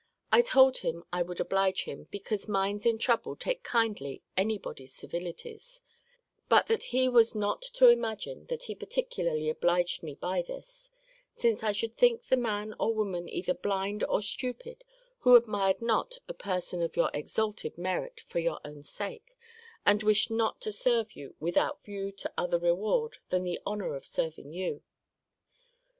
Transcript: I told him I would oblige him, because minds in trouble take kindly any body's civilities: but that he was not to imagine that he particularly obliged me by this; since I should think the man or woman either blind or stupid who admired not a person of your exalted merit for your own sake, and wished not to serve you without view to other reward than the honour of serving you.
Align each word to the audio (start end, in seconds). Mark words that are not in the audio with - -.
I 0.31 0.41
told 0.41 0.79
him 0.79 1.03
I 1.13 1.21
would 1.21 1.39
oblige 1.39 1.83
him, 1.83 2.07
because 2.09 2.47
minds 2.47 2.87
in 2.87 2.97
trouble 2.97 3.35
take 3.35 3.61
kindly 3.61 4.23
any 4.35 4.57
body's 4.57 4.91
civilities: 4.95 5.79
but 6.49 6.65
that 6.65 6.85
he 6.85 7.07
was 7.07 7.35
not 7.35 7.61
to 7.75 7.87
imagine 7.87 8.47
that 8.47 8.63
he 8.63 8.73
particularly 8.73 9.47
obliged 9.47 10.01
me 10.01 10.15
by 10.15 10.41
this; 10.41 10.89
since 11.35 11.61
I 11.63 11.71
should 11.71 11.95
think 11.95 12.23
the 12.25 12.35
man 12.35 12.73
or 12.79 12.95
woman 12.95 13.29
either 13.29 13.53
blind 13.53 14.03
or 14.05 14.23
stupid 14.23 14.83
who 15.19 15.35
admired 15.35 15.83
not 15.83 16.17
a 16.27 16.33
person 16.33 16.81
of 16.81 16.95
your 16.97 17.11
exalted 17.13 17.77
merit 17.77 18.21
for 18.21 18.39
your 18.39 18.59
own 18.65 18.81
sake, 18.81 19.37
and 19.85 20.01
wished 20.01 20.31
not 20.31 20.59
to 20.61 20.71
serve 20.71 21.15
you 21.15 21.35
without 21.39 21.83
view 21.83 22.11
to 22.13 22.33
other 22.35 22.57
reward 22.57 23.19
than 23.29 23.43
the 23.43 23.59
honour 23.67 23.93
of 23.93 24.07
serving 24.07 24.51
you. 24.51 24.81